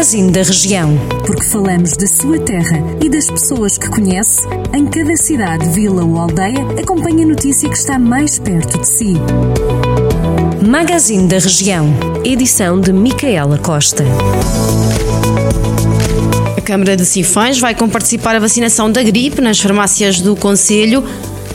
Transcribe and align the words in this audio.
Magazine 0.00 0.32
da 0.32 0.42
Região. 0.42 0.98
Porque 1.26 1.44
falamos 1.44 1.94
da 1.94 2.06
sua 2.06 2.38
terra 2.38 2.78
e 3.04 3.08
das 3.10 3.26
pessoas 3.26 3.76
que 3.76 3.86
conhece, 3.90 4.48
em 4.72 4.86
cada 4.86 5.14
cidade, 5.14 5.68
vila 5.68 6.02
ou 6.02 6.16
aldeia, 6.16 6.66
acompanhe 6.80 7.24
a 7.24 7.26
notícia 7.26 7.68
que 7.68 7.76
está 7.76 7.98
mais 7.98 8.38
perto 8.38 8.78
de 8.78 8.88
si. 8.88 9.12
Magazine 10.66 11.28
da 11.28 11.38
Região. 11.38 11.92
Edição 12.24 12.80
de 12.80 12.94
Micaela 12.94 13.58
Costa. 13.58 14.02
A 16.56 16.60
Câmara 16.62 16.96
de 16.96 17.04
Sinfãs 17.04 17.58
vai 17.58 17.74
comparticipar 17.74 18.34
a 18.34 18.40
vacinação 18.40 18.90
da 18.90 19.02
gripe 19.02 19.42
nas 19.42 19.60
farmácias 19.60 20.18
do 20.22 20.34
Conselho. 20.34 21.04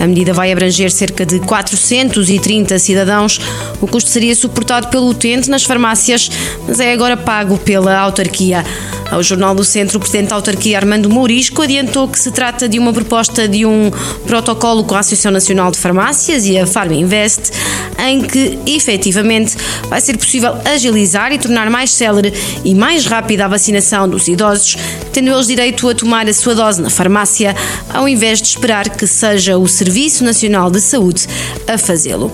A 0.00 0.06
medida 0.06 0.32
vai 0.32 0.52
abranger 0.52 0.90
cerca 0.90 1.24
de 1.24 1.40
430 1.40 2.78
cidadãos. 2.78 3.40
O 3.80 3.86
custo 3.86 4.10
seria 4.10 4.34
suportado 4.34 4.88
pelo 4.88 5.08
utente 5.08 5.48
nas 5.48 5.64
farmácias, 5.64 6.30
mas 6.66 6.80
é 6.80 6.92
agora 6.92 7.16
pago 7.16 7.58
pela 7.58 7.96
autarquia. 7.98 8.64
Ao 9.12 9.22
Jornal 9.22 9.54
do 9.54 9.62
Centro, 9.62 9.98
o 9.98 10.00
presidente 10.00 10.30
da 10.30 10.36
autarquia 10.36 10.78
Armando 10.78 11.10
Mourisco 11.10 11.60
adiantou 11.60 12.08
que 12.08 12.18
se 12.18 12.30
trata 12.30 12.66
de 12.66 12.78
uma 12.78 12.94
proposta 12.94 13.46
de 13.46 13.66
um 13.66 13.90
protocolo 14.26 14.84
com 14.84 14.94
a 14.94 15.00
Associação 15.00 15.30
Nacional 15.30 15.70
de 15.70 15.78
Farmácias 15.78 16.46
e 16.46 16.58
a 16.58 16.66
Farm 16.66 16.92
Invest, 16.92 17.50
em 17.98 18.22
que 18.22 18.58
efetivamente 18.66 19.54
vai 19.86 20.00
ser 20.00 20.16
possível 20.16 20.54
agilizar 20.64 21.30
e 21.30 21.38
tornar 21.38 21.68
mais 21.68 21.90
célere 21.90 22.32
e 22.64 22.74
mais 22.74 23.04
rápida 23.04 23.44
a 23.44 23.48
vacinação 23.48 24.08
dos 24.08 24.28
idosos, 24.28 24.76
tendo 25.12 25.30
eles 25.30 25.46
direito 25.46 25.88
a 25.88 25.94
tomar 25.94 26.26
a 26.28 26.32
sua 26.32 26.54
dose 26.54 26.80
na 26.80 26.88
farmácia, 26.88 27.54
ao 27.92 28.08
invés 28.08 28.40
de 28.40 28.48
esperar 28.48 28.88
que 28.88 29.06
seja 29.06 29.58
o 29.58 29.68
Serviço 29.68 30.24
Nacional 30.24 30.70
de 30.70 30.80
Saúde 30.80 31.26
a 31.68 31.76
fazê-lo. 31.76 32.32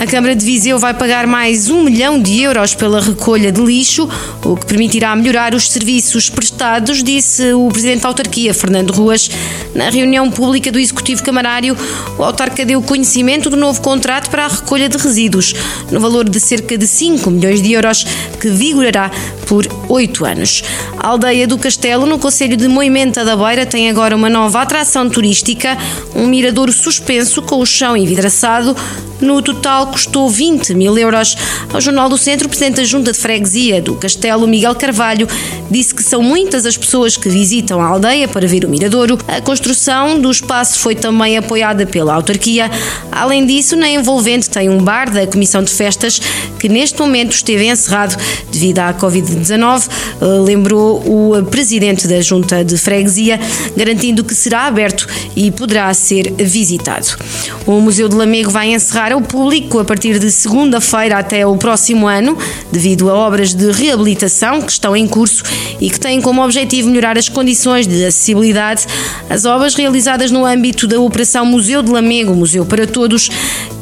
A 0.00 0.06
Câmara 0.06 0.34
de 0.34 0.44
Viseu 0.44 0.78
vai 0.78 0.92
pagar 0.92 1.26
mais 1.26 1.70
um 1.70 1.84
milhão 1.84 2.20
de 2.20 2.42
euros 2.42 2.74
pela 2.74 3.00
recolha 3.00 3.52
de 3.52 3.60
lixo, 3.60 4.08
o 4.44 4.56
que 4.56 4.66
permitirá 4.66 5.14
melhorar 5.14 5.54
os 5.54 5.68
serviços 5.68 6.28
prestados, 6.28 7.02
disse 7.02 7.52
o 7.52 7.68
presidente 7.68 8.02
da 8.02 8.08
autarquia, 8.08 8.52
Fernando 8.52 8.90
Ruas. 8.92 9.30
Na 9.74 9.90
reunião 9.90 10.30
pública 10.30 10.72
do 10.72 10.78
Executivo 10.78 11.22
Camarário, 11.22 11.76
o 12.18 12.24
autarca 12.24 12.64
deu 12.64 12.82
conhecimento 12.82 13.48
do 13.48 13.56
novo 13.56 13.80
contrato 13.80 14.30
para 14.30 14.46
a 14.46 14.48
recolha 14.48 14.88
de 14.88 14.96
resíduos, 14.96 15.54
no 15.90 16.00
valor 16.00 16.28
de 16.28 16.40
cerca 16.40 16.76
de 16.76 16.86
5 16.86 17.30
milhões 17.30 17.62
de 17.62 17.72
euros, 17.72 18.04
que 18.40 18.48
vigorará 18.48 19.10
por 19.46 19.66
oito 19.88 20.24
anos. 20.24 20.62
A 20.98 21.08
aldeia 21.08 21.46
do 21.46 21.56
Castelo, 21.56 22.04
no 22.06 22.18
Conselho 22.18 22.56
de 22.56 22.68
Moimenta 22.68 23.24
da 23.24 23.36
Beira, 23.36 23.64
tem 23.64 23.88
agora 23.88 24.14
uma 24.14 24.28
nova 24.28 24.60
atração 24.60 25.08
turística, 25.08 25.78
um 26.14 26.26
miradouro 26.26 26.72
suspenso 26.72 27.40
com 27.42 27.60
o 27.60 27.66
chão 27.66 27.96
envidraçado. 27.96 28.76
No 29.20 29.40
total, 29.40 29.86
custou 29.86 30.28
20 30.28 30.74
mil 30.74 30.96
euros. 30.98 31.36
Ao 31.72 31.80
Jornal 31.80 32.08
do 32.08 32.18
Centro, 32.18 32.46
o 32.46 32.48
presidente 32.48 32.76
da 32.76 32.84
Junta 32.84 33.12
de 33.12 33.18
Freguesia 33.18 33.80
do 33.80 33.94
Castelo, 33.94 34.46
Miguel 34.46 34.74
Carvalho, 34.74 35.26
disse 35.70 35.94
que 35.94 36.02
são 36.02 36.22
muitas 36.22 36.66
as 36.66 36.76
pessoas 36.76 37.16
que 37.16 37.28
visitam 37.28 37.80
a 37.80 37.86
aldeia 37.86 38.28
para 38.28 38.46
ver 38.46 38.64
o 38.64 38.68
Miradouro. 38.68 39.18
A 39.26 39.40
construção 39.40 40.20
do 40.20 40.30
espaço 40.30 40.78
foi 40.78 40.94
também 40.94 41.36
apoiada 41.36 41.86
pela 41.86 42.14
autarquia. 42.14 42.70
Além 43.10 43.46
disso, 43.46 43.74
na 43.76 43.88
envolvente 43.88 44.50
tem 44.50 44.68
um 44.68 44.78
bar 44.78 45.10
da 45.10 45.26
Comissão 45.26 45.62
de 45.62 45.70
Festas 45.70 46.20
que 46.58 46.68
neste 46.68 46.98
momento 46.98 47.32
esteve 47.32 47.66
encerrado 47.66 48.16
devido 48.50 48.78
à 48.80 48.94
Covid-19, 48.94 49.88
eh, 49.88 50.24
lembrou 50.44 50.98
o 51.06 51.42
presidente 51.44 52.06
da 52.06 52.20
Junta 52.20 52.64
de 52.64 52.76
Freguesia, 52.76 53.38
garantindo 53.76 54.24
que 54.24 54.34
será 54.34 54.66
aberto 54.66 55.06
e 55.34 55.50
poderá 55.50 55.92
ser 55.94 56.32
visitado. 56.38 57.06
O 57.66 57.80
Museu 57.80 58.08
de 58.08 58.16
Lamego 58.16 58.50
vai 58.50 58.72
encerrar 58.72 59.05
ao 59.12 59.20
público 59.20 59.78
a 59.78 59.84
partir 59.84 60.18
de 60.18 60.30
segunda-feira 60.30 61.18
até 61.18 61.46
o 61.46 61.56
próximo 61.56 62.06
ano, 62.06 62.36
devido 62.72 63.10
a 63.10 63.14
obras 63.14 63.54
de 63.54 63.70
reabilitação 63.70 64.60
que 64.62 64.72
estão 64.72 64.96
em 64.96 65.06
curso 65.06 65.42
e 65.80 65.90
que 65.90 65.98
têm 65.98 66.20
como 66.20 66.42
objetivo 66.42 66.88
melhorar 66.88 67.18
as 67.18 67.28
condições 67.28 67.86
de 67.86 68.04
acessibilidade. 68.04 68.86
As 69.28 69.44
obras 69.44 69.74
realizadas 69.74 70.30
no 70.30 70.44
âmbito 70.44 70.86
da 70.86 70.98
Operação 71.00 71.44
Museu 71.44 71.82
de 71.82 71.90
Lamego, 71.90 72.34
Museu 72.34 72.64
para 72.64 72.86
Todos, 72.86 73.28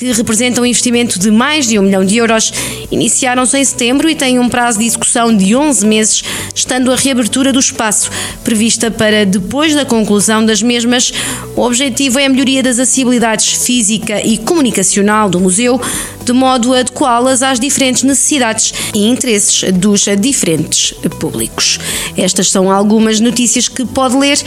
que 0.00 0.10
representam 0.12 0.64
um 0.64 0.66
investimento 0.66 1.18
de 1.18 1.30
mais 1.30 1.68
de 1.68 1.78
um 1.78 1.82
milhão 1.82 2.02
de 2.02 2.16
euros, 2.16 2.50
iniciaram-se 2.90 3.58
em 3.58 3.62
setembro 3.62 4.08
e 4.08 4.14
têm 4.14 4.38
um 4.38 4.48
prazo 4.48 4.78
de 4.78 4.86
execução 4.86 5.36
de 5.36 5.54
11 5.54 5.86
meses, 5.86 6.24
estando 6.54 6.90
a 6.90 6.96
reabertura 6.96 7.52
do 7.52 7.58
espaço 7.58 8.10
prevista 8.42 8.90
para 8.90 9.26
depois 9.26 9.74
da 9.74 9.84
conclusão 9.84 10.44
das 10.44 10.62
mesmas. 10.62 11.12
O 11.54 11.60
objetivo 11.60 12.18
é 12.18 12.24
a 12.24 12.28
melhoria 12.30 12.62
das 12.62 12.78
acessibilidades 12.78 13.62
física 13.62 14.26
e 14.26 14.38
comunicacional 14.38 15.28
do 15.28 15.38
museu, 15.38 15.78
de 16.24 16.32
modo 16.32 16.72
a 16.72 16.78
adequá-las 16.78 17.42
às 17.42 17.60
diferentes 17.60 18.02
necessidades 18.02 18.72
e 18.94 19.06
interesses 19.06 19.70
dos 19.70 20.06
diferentes 20.18 20.94
públicos. 21.18 21.78
Estas 22.16 22.50
são 22.50 22.72
algumas 22.72 23.20
notícias 23.20 23.68
que 23.68 23.84
pode 23.84 24.16
ler 24.16 24.38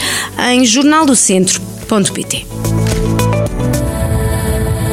em 0.52 0.66
jornaldocentro.pt. 0.66 2.83